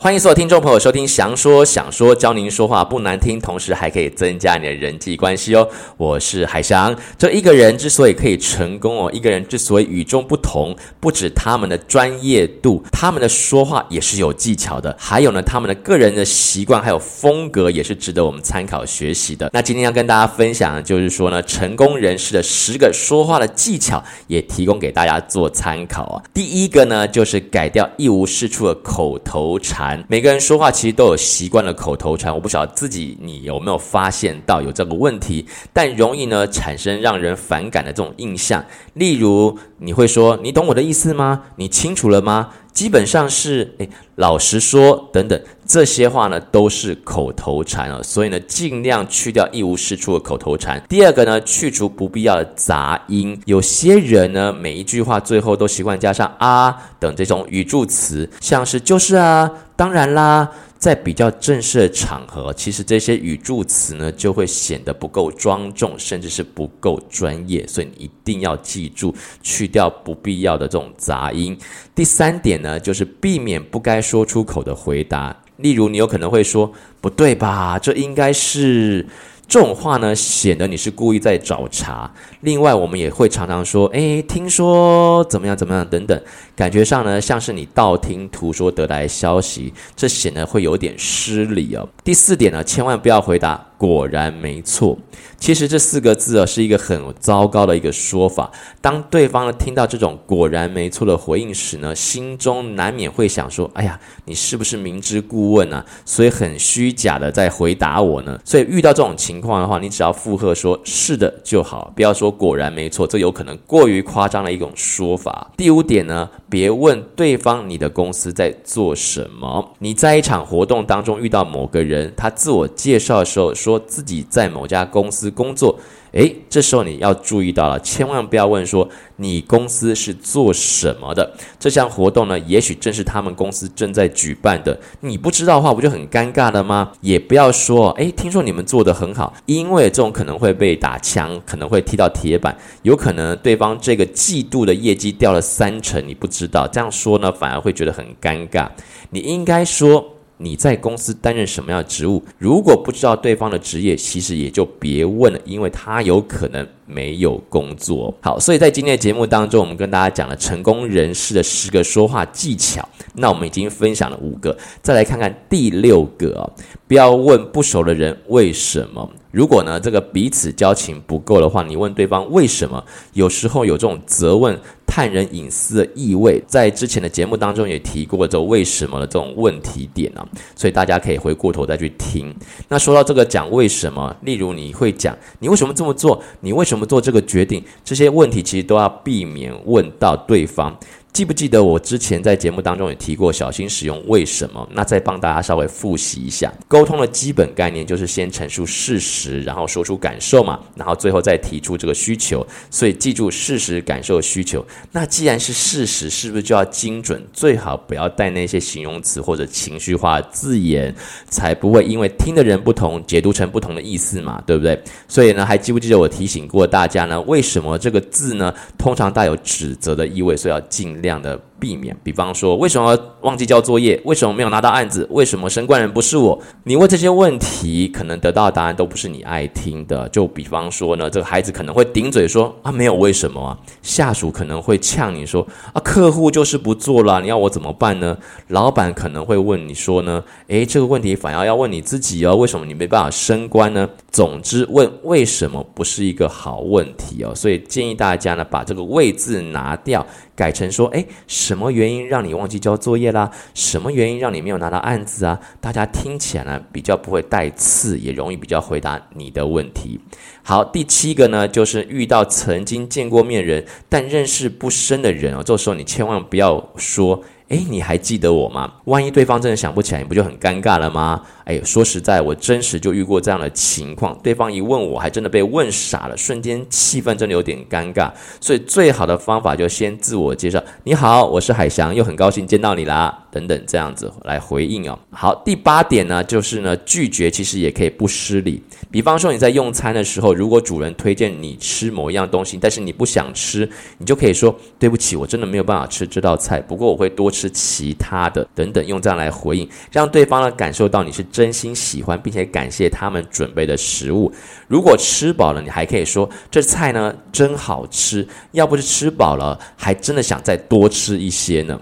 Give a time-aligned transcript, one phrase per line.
[0.00, 5.68] 欢迎所有听众朋友收听《祥说想说》，教您说话不难听，同时还可以增加你的人际关系哦。
[5.96, 6.96] 我是海翔。
[7.18, 19.50] 这一个人之所以可以成功哦，一个人之所以与众不同，不止他们的专业度，他们的说话也是有技巧的，还有呢，他们的个人的习惯还有风格也是值得我们参考学习的。
[19.52, 26.22] 那今天要跟大家分享的就是说呢，成功人士的十个说话的技巧，也提供给大家做参考啊。
[26.32, 29.87] 第一个呢，就是改掉一无是处的口头禅。
[30.08, 38.64] 每个人说话其实都有习惯的口头禅，我不晓得自己你有没有发现到有这个问题，但容易呢产生让人反感的这种印象。
[38.94, 41.42] 例如，你会说：“你懂我的意思吗？
[41.56, 50.80] 你清楚了吗？”基本上是诶，老实说等等这些话呢都是口头禅啊，所以呢尽量去掉一无是处的口头禅。
[50.88, 53.36] 第二个呢，去除不必要的杂音。
[53.46, 59.50] 有些人呢每一句话最后都习惯加上啊等这种语助词，像是就是啊。
[59.74, 60.48] 当然啦，
[60.78, 69.12] 在比较正式的场合，其实这些语助词呢就会显得不够庄重，甚至是不够专业，所以你一定要记住，
[69.42, 71.58] 去掉不必要的这种杂音。
[71.96, 77.76] 第三点呢，就是避免不该说出口的回答，例如你有可能会说：“不对吧？
[77.78, 79.04] 这应该是……”
[79.48, 82.08] 这种话呢，显得你是故意在找茬。
[82.42, 86.20] 另外，我们也会常常说：“诶，听说怎么样怎么样等等。”
[86.54, 91.88] 感觉上呢，像是你道听途说得来消息，这显得会有点失礼哦。
[92.04, 93.64] 第四点呢，千万不要回答。
[93.78, 94.98] 果然没错，
[95.38, 98.50] 其实这四个字啊是一个很糟糕的一个说法。
[98.80, 105.84] 当对方呢听到这种“果然没错”的回应时呢，心中难免会想说：“哎呀，你是不是明知故问啊？
[106.04, 115.50] 所以很虚假的在回答我呢？”所以遇到这种情况的话，你只要附和说“是的”就好，不要说“果然没错”，这有可能过于夸张的一种说法。
[115.56, 119.74] 第五点呢，别问对方你的公司在做什么。
[119.78, 123.48] 你在一场活动当中遇到某个人，他自我介绍的时候。
[123.58, 125.78] 说自己在某家公司工作，
[126.12, 131.34] 诶，这时候你要注意到了，千万不要问说你公司是做什么的。
[131.58, 136.92] 这项活动呢，也许正是他们公司正在举办的，你不知道的话，不就很尴尬了吗？
[137.00, 148.68] 也不要说，诶，听说你们做得很好，因为这种可能会被打枪，可能会踢到铁板，有可能对方这个季度的业绩掉了三成，你不知道，这样说呢，反而会觉得很尴尬。
[149.10, 150.17] 你应该说。
[150.38, 152.22] 你在公司担任什么样的职务？
[152.38, 158.14] 如果不知道对方的职业，其实也就别问了，因为他有可能没有工作。
[158.20, 162.88] 好，所以在今天的节目当中，我们跟大家讲了成功人士的十个说话技巧。
[163.14, 166.50] 那我们已经分享了五个，再来看看第六个哦，
[166.86, 169.10] 不要问不熟的人为什么。
[169.30, 172.82] 如果呢，这个彼此交情不够的话，你问对方为什么，
[173.12, 176.42] 有时候有这种责问、探人隐私的意味。
[176.46, 180.26] 在之前的节目当中也提过这为什么的这种问题点呢，
[180.56, 182.34] 所以大家可以回过头再去听。
[182.68, 190.76] 那说到这个讲为什么，例如你会讲你为什么这么做，你为什么做这个决定，这些问题其实都要避免问到对方。
[191.12, 194.68] 记不记得我之前在节目当中也提过，小心使用为什么？
[194.72, 202.46] 那再帮大家稍微复习一下，沟通的基本概念就是先陈述事实，然后说出感受嘛，然后最后再提出这个需求。
[202.70, 204.64] 所以记住事实、感受、需求。
[204.92, 207.20] 那既然是事实，是不是就要精准？
[207.32, 210.94] 最好不要带那些形容词或者情绪化字眼，
[211.28, 214.80] 才不会因为听的人不同，解读成不同的意思嘛，对不对？
[215.08, 217.20] 所以呢，还记不记得我提醒过大家呢？
[217.22, 221.08] 为什么这个字呢，通常带有指责的意味，所以要尽量。
[221.08, 224.00] 这样的避免，比方说，为什么忘记交作业？
[224.04, 225.06] 为什么没有拿到案子？
[225.10, 226.38] 为什么升官人不是我？
[226.64, 230.08] 你问这些问题，可能得到的答案都不是你爱听的。
[230.10, 233.58] 就比方说呢，这个孩子可能会顶嘴说啊，没有为什么啊。
[233.82, 238.16] 下属可能会呛你说啊，客户就是不做了，你要我怎么办呢？
[238.48, 243.88] 老板可能会问你说呢，诶，这个问题反而要问你自己哦，为什么你没办法升官呢？
[244.10, 247.34] 总之，问为什么不是一个好问题哦。
[247.34, 250.06] 所以建议大家呢，把这个为字拿掉。
[250.34, 251.04] 改成说，诶，
[251.48, 253.30] 什么原因让你忘记交作业啦？
[253.54, 255.40] 什么原因让你没有拿到案子啊？
[255.62, 259.98] 大家听起来呢，比较不会带刺，也容易比较回答你的问题。
[260.42, 267.24] 好，第七个呢，就是遇到曾经见过面人但认识不深的人哦，这时候你千万不要说。
[267.48, 268.70] 诶，你还记得我吗？
[268.84, 271.22] 万一对方真的想不起来，你不就很尴尬了吗？
[271.46, 278.12] 诶，说实在，我真实就遇过这样的情况，对方一问我还真的被问傻了，瞬间气氛真的有点尴尬。
[278.38, 284.98] 所以最好的方法就先自我介绍：你好，我是海翔，又很高兴见到你啦，等等这样子来回应哦。
[285.10, 288.62] 好，第八点呢，就是呢，拒绝其实也可以不失礼。
[288.90, 293.66] 比方说你在用餐的时候，如果主人推荐你吃某一样东西，但是你不想吃，
[293.96, 297.32] 你就可以说：对不起，我真的没有办法吃这道菜，不过我会多。
[297.38, 304.32] 是其他的等等，用这样来回应，让对方呢感受到你是真心喜欢，并且感谢他们准备的食物。
[304.66, 311.80] 如果吃饱了，你还可以说这菜呢真好吃，要不是吃饱了，还真的想再多吃一些呢。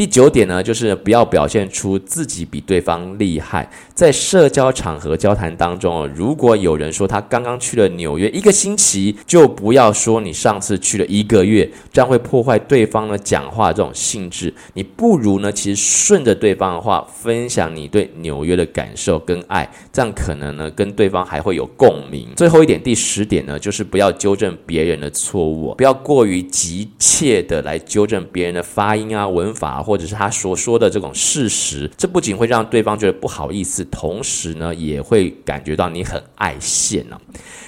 [0.00, 3.70] 第九点呢，就是不要表现出自己比对方厉害。
[3.92, 14.50] 在社交场合交谈当中，如果有人说他刚刚去了纽约一个星期，就不要说你上次去了一个月，这样会破坏对方的讲话这种性质。
[14.72, 22.26] 你不如呢，其实顺着对方的话，分享你对纽约的感受跟爱，这样可能呢跟对方还会有共鸣。
[22.36, 29.84] 最后一点，第十点呢，就是不要纠正别人的错误，不要过于急切的来纠正别人的发音啊、文法。
[29.90, 37.20] 或者是他所说的这种事实，这不仅会让对方觉得不好意思，同时呢，也会感觉到你很爱现呢、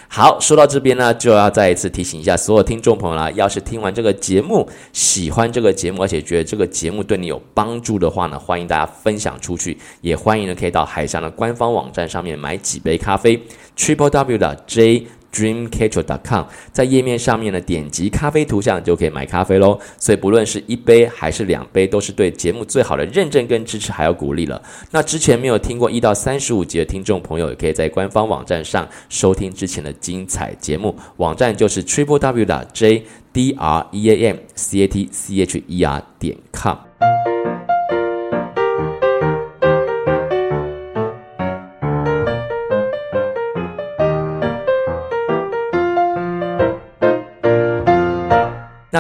[0.07, 13.43] 好，说到这边呢，就要再一次提醒一下所有听众朋友啦，要是听完这个节目，喜欢这个节目，而且觉得这个节目对你有帮助的话呢，欢迎大家分享出去，也欢迎呢可以到海翔的官方网站上面买几杯咖啡
[13.77, 19.79] ，triple w 的 j dreamcatcher.com，在页面上面呢，点击咖啡图像就可以买咖啡喽。
[19.99, 24.62] 所以不论是一杯还是两杯，都是对节目最好的认证跟支持，还有鼓励了。
[24.90, 30.94] 那之前没有听过一到三十五集的听众朋友，也可以在官方网站上收听之前的精彩节目。
[31.17, 33.02] 网站就是 triple w 的 j
[33.32, 36.92] d r e a m c a t c h e r 点 com。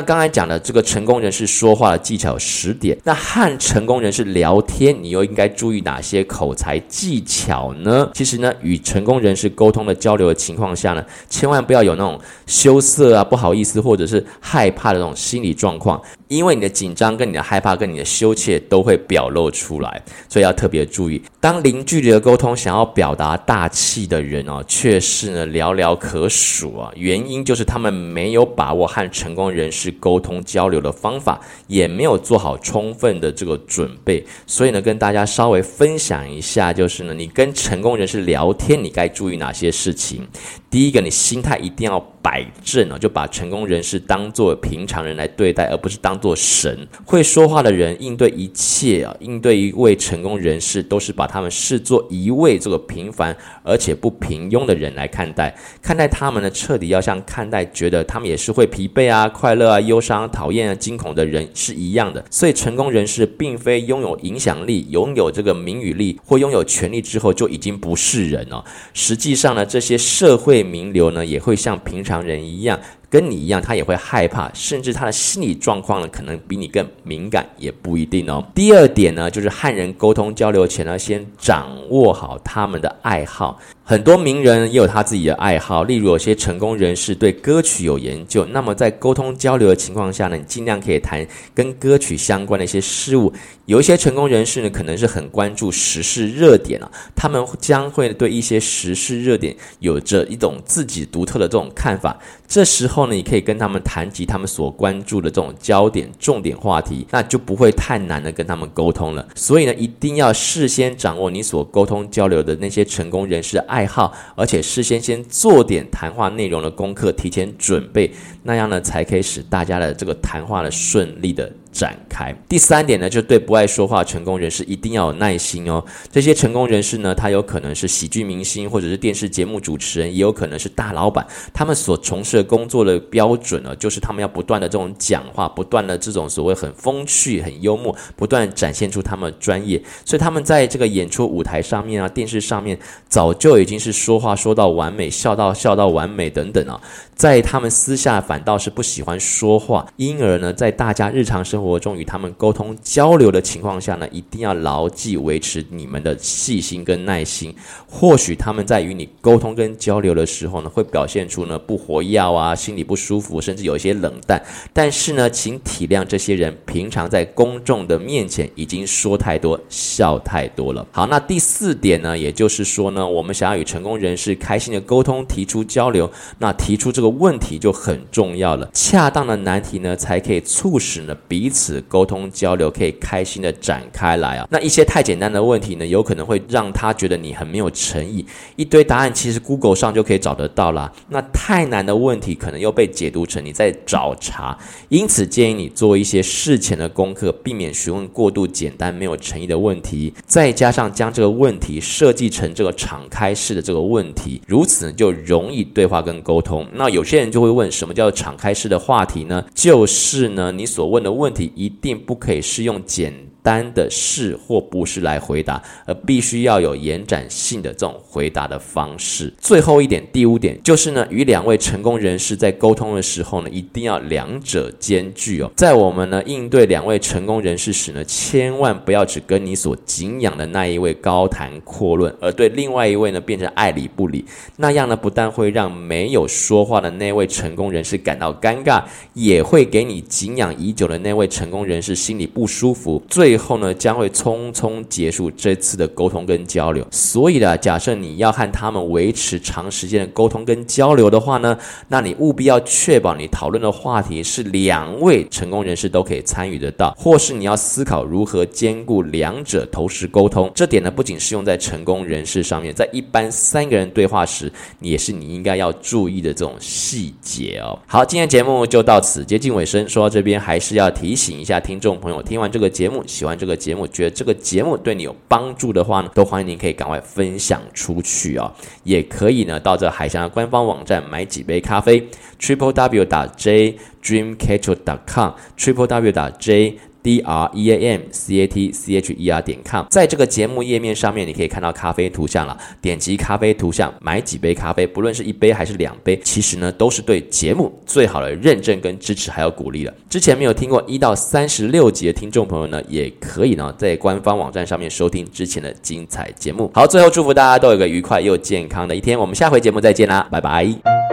[0.04, 8.10] 刚才讲的这个成功人士说话的技巧十点，那和成功人士聊天，你又应该注意哪些口才技巧呢？
[8.14, 16.00] 其实呢，与成功人士沟通的交流的情况下呢，千万不要有那种羞涩啊、不好意思或者是害怕的那种心理状况，
[16.36, 21.22] 因为你的紧张、跟你的害怕、跟你的羞怯都会表露出来，所以要特别注意。
[21.40, 29.92] 当零距离的沟通想要表达大气的人哦，却是呢寥寥可数啊，原因就是他们没有把握和成功人士。
[30.00, 40.26] 沟通交流的方法，也没有做好充分的这个准备，所以呢，跟大家稍微分享一下，就是呢，你跟成功人士聊天，你该注意哪些事情？
[40.70, 46.86] 第一个，你心态一定要摆正啊，就把成功人士当做平常人来对待，而不是当做神。
[47.04, 55.52] 会说话的人应对一切啊，应对一位成功人士，都是把他们视作一位这个平凡而且不平庸的人来看待。
[55.82, 62.24] 看待他们呢，彻底要像看待觉得他们也是会疲惫啊、快乐啊、忧伤、讨厌啊、惊恐的人是一样的。
[62.30, 68.64] 所以，成功人士并非拥有影响力、拥有这个名与利或拥有权力之后就已经不是人了。
[68.94, 72.11] 实际上呢，这些社会名流呢，也会像平常。
[72.12, 72.78] 常人一样。
[73.08, 78.42] 跟你一样，他也会害怕，甚至他的心理状况呢，可能比你更敏感，也不一定哦。
[78.54, 83.58] 第二点呢，就是和人沟通交流前呢，先掌握好他们的爱好。
[83.84, 88.44] 很多名人也有他自己的爱好，例如有些成功人士对歌曲有研究。
[88.46, 93.32] 那么在沟通交流的情况下呢，你尽量可以谈跟歌曲相关的一些事物。
[93.66, 102.16] 有一些成功人士呢，可能是很关注时事热点啊，他们将会对一些时事热点有着一种自己独特的这种看法。
[102.46, 109.26] 这时候呢，你可以跟他们谈及他们所关注的这种焦点、重点话题，那就不会太难的跟他们沟通了。
[109.34, 118.12] 所以呢，一定要事先掌握你所沟通交流的那些成功人士爱好，而且事先先做点谈话内容的功课，提前准备，
[118.42, 122.32] 那样呢，才可以使大家的这个谈话的顺利的展开。
[122.48, 125.82] 第三点呢，就对不爱说话成功人士一定要有耐心哦。
[126.10, 131.26] 这些成功人士呢，他有可能是喜剧明星，或者是电视节目主持人，也有可能是大老板。
[131.52, 139.82] 他们所从事的工作的标准呢，就是他们要不断的这种讲话，不断的这种所谓很风趣、很幽默，不断展现出他们的专业。
[140.04, 146.80] 所以他们在这个演出舞台上面啊，电视上面，早就已经是说话说到完美，笑到笑到完美等等啊。
[147.14, 157.54] 在他们私下反倒是不喜欢说话，因而呢，在大家日常生活活中与他们沟通交流的情况下呢，一定要牢记维持你们的细心跟耐心。
[157.88, 164.42] 或许他们在与你沟通跟交流的时候呢，会表现出呢不活跃啊，心里不舒服，甚至有一些冷淡。
[164.72, 170.84] 但是呢，请体谅这些人平常在公众的面前已经说太多、笑太多了。
[170.90, 177.12] 好，那第四点呢，也就是说呢，我们想要与成功人士开心的沟通、提出交流，那提出这个。
[177.12, 184.48] 问题就很重要了，恰当的难题呢，才可以促使呢彼此沟通交流可以开心的展开来啊。
[184.50, 188.24] 那一些太简单的问题呢，有可能会让他觉得你很没有诚意。
[188.56, 190.90] 一堆答案其实 Google 上就可以找得到啦。
[191.10, 194.58] 那太难的问题可能又被解读成你在找茬。
[194.88, 200.12] 因此建议你做一些事前的功课，避免询问过度简单没有诚意的问题。
[200.24, 206.66] 再加上将这个问题设计成这个敞开式的这个问题，如此呢就容易对话跟沟通。
[206.72, 209.44] 那有些人就会问，什么叫敞开式的话题呢？
[209.54, 219.32] 就是呢，你所问的问题一定不可以是用简单的是或不是来回答，而必须要有延展性的这种回答的方式。
[219.38, 225.50] 最后一点，第五点就是呢，与两位成功人士在沟通的时候呢，一定要两者兼具哦。
[225.56, 234.24] 在我们呢应对两位成功人士时呢，千万不要只跟你所敬仰的那一位高谈阔论，而对另外一位呢变成爱理不理。
[234.56, 238.84] 那样呢，不但会让没有说话的那位成功人士感到尴尬，
[239.14, 243.02] 也会给你敬仰已久的那位成功人士心里不舒服。
[243.08, 246.86] 最最后呢，将会匆匆结束这次的沟通跟交流。
[246.90, 251.56] 所以呢，假设你要和他们维持长时间的沟通跟交流的话呢，
[251.88, 260.52] 那你务必要确保你讨论的话题是两位成功人士都可以参与得到，或是你要思考如何兼顾两者同时沟通。
[260.54, 267.78] 这点呢，不仅适用在成功人士上面，在一般三个人对话时，也是你应该要注意的这种细节哦。
[267.86, 269.88] 好，今天节目就到此接近尾声。
[269.88, 273.02] 说到这边，还是要提醒一下听众朋友，听完这个节目。
[273.22, 278.50] 喜欢这个节目，觉得这个节目对你有帮助的话呢，都欢迎您可以赶快分享出去啊、哦！
[278.82, 282.04] 也可以呢，到这海峡的官方网站买几杯咖啡
[282.40, 286.76] ，triple w 打 j dreamcatcher dot com，triple w 打 j。
[287.02, 292.56] D r e a m c a t c h e r 点 com，在这个节目页面上面，你可以看到咖啡图像了。
[292.80, 299.92] 点击咖啡图像，买几杯咖啡，不论是一杯还是两杯，其实呢都是对节目最好的认证跟支持，还有鼓励了。
[300.08, 306.70] 之前没有听过一到三十六集的听众朋友呢，也可以呢在官方网站上面收听之前的精彩节目。
[306.74, 309.18] 好，最后祝福大家都有个愉快又健康的一天。
[309.18, 311.11] 我们下回节目再见啦，拜拜。